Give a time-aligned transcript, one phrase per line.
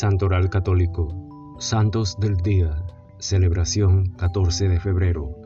[0.00, 1.08] Santoral Católico,
[1.58, 2.86] Santos del Día,
[3.18, 5.36] celebración 14 de febrero,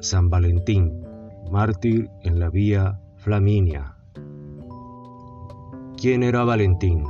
[0.00, 1.04] San Valentín,
[1.48, 3.94] mártir en la vía Flaminia.
[5.96, 7.04] ¿Quién era Valentín?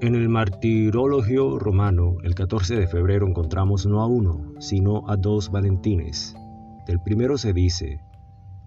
[0.00, 5.50] En el martirologio romano, el 14 de febrero encontramos no a uno, sino a dos
[5.50, 6.36] Valentines.
[6.86, 8.00] Del primero se dice,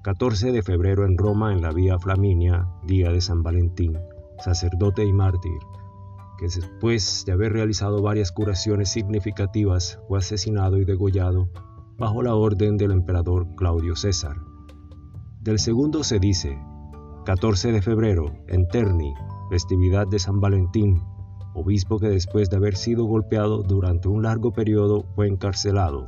[0.01, 3.97] 14 de febrero en Roma en la vía Flaminia, día de San Valentín,
[4.39, 5.53] sacerdote y mártir
[6.37, 11.49] que después de haber realizado varias curaciones significativas fue asesinado y degollado
[11.97, 14.37] bajo la orden del emperador Claudio César.
[15.41, 16.57] Del segundo se dice,
[17.25, 19.13] 14 de febrero, en Terni,
[19.49, 21.01] festividad de San Valentín,
[21.53, 26.07] obispo que después de haber sido golpeado durante un largo periodo fue encarcelado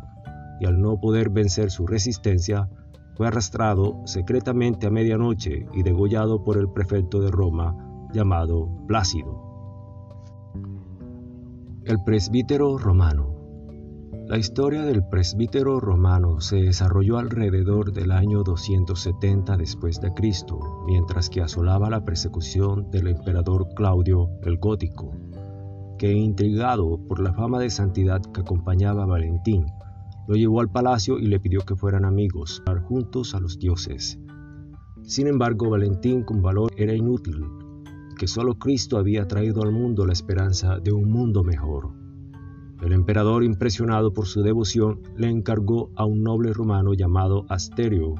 [0.59, 2.70] y al no poder vencer su resistencia,
[3.15, 7.76] fue arrastrado secretamente a medianoche y degollado por el prefecto de Roma
[8.13, 9.45] llamado Plácido.
[11.86, 13.36] El presbítero romano.
[14.28, 21.30] La historia del presbítero romano se desarrolló alrededor del año 270 después de Cristo, mientras
[21.30, 25.12] que asolaba la persecución del emperador Claudio el Gótico,
[26.00, 29.68] que intrigado por la fama de santidad que acompañaba a Valentín,
[30.28, 34.18] lo llevó al palacio y le pidió que fueran amigos, juntos a los dioses.
[35.04, 37.46] Sin embargo, Valentín con valor era inútil,
[38.16, 41.94] que solo Cristo había traído al mundo la esperanza de un mundo mejor.
[42.82, 48.16] El emperador, impresionado por su devoción, le encargó a un noble romano llamado Asterio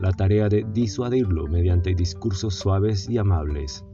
[0.00, 3.84] la tarea de disuadirlo mediante discursos suaves y amables.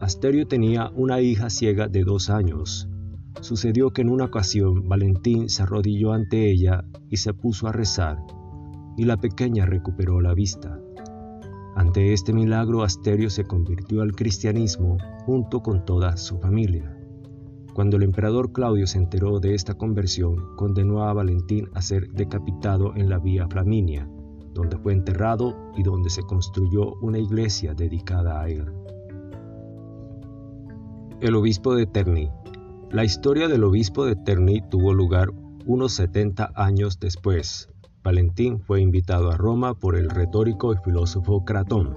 [0.00, 2.88] Asterio tenía una hija ciega de dos años.
[3.40, 8.18] Sucedió que en una ocasión Valentín se arrodilló ante ella y se puso a rezar,
[8.96, 10.80] y la pequeña recuperó la vista.
[11.76, 16.96] Ante este milagro, Asterio se convirtió al cristianismo junto con toda su familia.
[17.74, 22.94] Cuando el emperador Claudio se enteró de esta conversión, condenó a Valentín a ser decapitado
[22.94, 24.08] en la vía Flaminia,
[24.52, 28.72] donde fue enterrado y donde se construyó una iglesia dedicada a él.
[31.20, 32.30] El obispo de Terni.
[32.92, 35.30] La historia del obispo de Terni tuvo lugar
[35.66, 37.68] unos 70 años después,
[38.04, 41.94] Valentín fue invitado a Roma por el retórico y filósofo Cratón,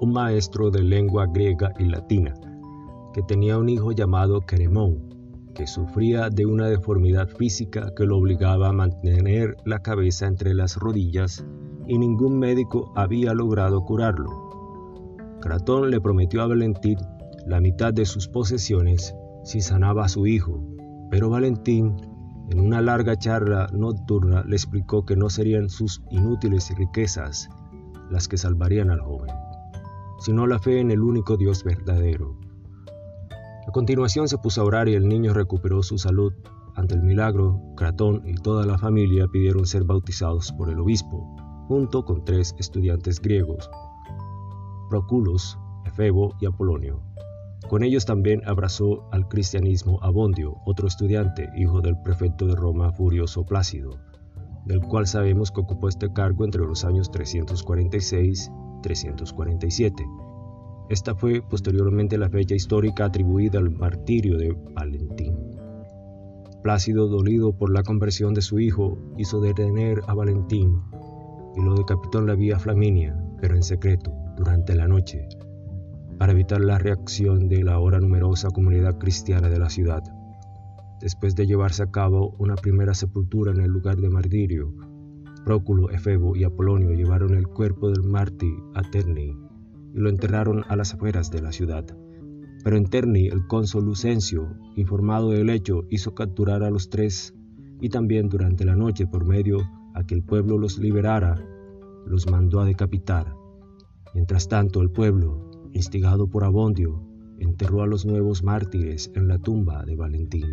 [0.00, 2.34] un maestro de lengua griega y latina,
[3.14, 5.14] que tenía un hijo llamado Queremón,
[5.54, 10.78] que sufría de una deformidad física que lo obligaba a mantener la cabeza entre las
[10.78, 11.46] rodillas
[11.86, 14.28] y ningún médico había logrado curarlo.
[15.40, 16.98] Cratón le prometió a Valentín
[17.46, 19.14] la mitad de sus posesiones
[19.44, 20.60] si sanaba a su hijo,
[21.08, 21.94] pero Valentín
[22.50, 27.48] en una larga charla nocturna le explicó que no serían sus inútiles riquezas
[28.10, 29.34] las que salvarían al joven,
[30.20, 32.36] sino la fe en el único Dios verdadero.
[33.66, 36.32] A continuación se puso a orar y el niño recuperó su salud.
[36.76, 41.36] Ante el milagro, Cratón y toda la familia pidieron ser bautizados por el obispo,
[41.66, 43.68] junto con tres estudiantes griegos,
[44.88, 47.00] Proculos, Efebo y Apolonio.
[47.68, 53.44] Con ellos también abrazó al cristianismo Abondio, otro estudiante, hijo del prefecto de Roma Furioso
[53.44, 53.98] Plácido,
[54.66, 60.06] del cual sabemos que ocupó este cargo entre los años 346 347.
[60.88, 65.36] Esta fue posteriormente la fecha histórica atribuida al martirio de Valentín.
[66.62, 70.82] Plácido, dolido por la conversión de su hijo, hizo detener a Valentín
[71.56, 75.26] y lo decapitó en la vía Flaminia, pero en secreto, durante la noche,
[76.18, 80.02] para evitar la reacción de la ahora numerosa comunidad cristiana de la ciudad.
[81.00, 84.74] Después de llevarse a cabo una primera sepultura en el lugar de martirio,
[85.44, 89.36] Próculo, Efebo y Apolonio llevaron el cuerpo del mártir a Terni
[89.94, 91.84] y lo enterraron a las afueras de la ciudad.
[92.64, 97.32] Pero en Terni el cónsul Lucencio, informado del hecho, hizo capturar a los tres
[97.80, 99.58] y también durante la noche por medio
[99.94, 101.40] a que el pueblo los liberara,
[102.06, 103.32] los mandó a decapitar.
[104.14, 105.45] Mientras tanto el pueblo,
[105.76, 107.02] instigado por Abondio,
[107.38, 110.46] enterró a los nuevos mártires en la tumba de Valentín.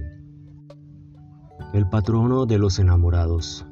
[1.73, 3.65] El patrono de los enamorados.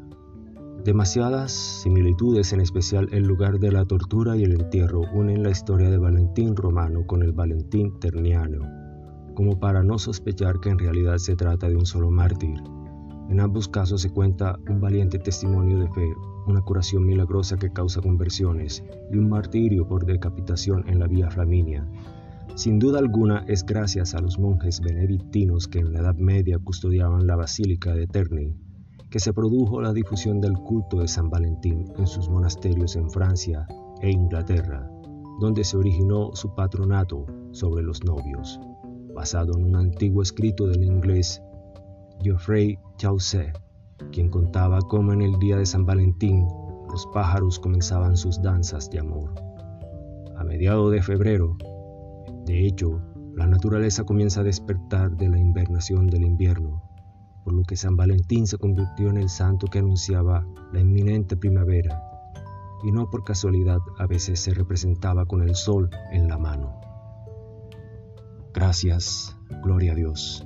[0.86, 5.90] Demasiadas similitudes, en especial el lugar de la tortura y el entierro, unen la historia
[5.90, 8.66] de Valentín romano con el Valentín terniano,
[9.36, 12.58] como para no sospechar que en realidad se trata de un solo mártir.
[13.32, 16.06] En ambos casos se cuenta un valiente testimonio de fe,
[16.48, 21.88] una curación milagrosa que causa conversiones y un martirio por decapitación en la vía Flaminia.
[22.56, 27.26] Sin duda alguna es gracias a los monjes benedictinos que en la Edad Media custodiaban
[27.26, 28.54] la Basílica de Terni
[29.10, 33.66] que se produjo la difusión del culto de San Valentín en sus monasterios en Francia
[34.02, 34.92] e Inglaterra,
[35.40, 38.60] donde se originó su patronato sobre los novios.
[39.16, 41.42] basado en un antiguo escrito del inglés
[42.24, 43.54] Geoffrey Chaucer,
[44.12, 46.48] quien contaba cómo en el día de San Valentín
[46.90, 49.34] los pájaros comenzaban sus danzas de amor.
[50.38, 51.58] A mediados de febrero,
[52.46, 53.02] de hecho,
[53.36, 56.84] la naturaleza comienza a despertar de la invernación del invierno,
[57.44, 62.04] por lo que San Valentín se convirtió en el santo que anunciaba la inminente primavera,
[62.84, 66.80] y no por casualidad a veces se representaba con el sol en la mano.
[68.54, 70.46] Gracias, gloria a Dios.